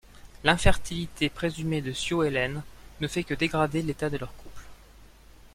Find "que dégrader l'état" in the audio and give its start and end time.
3.23-4.09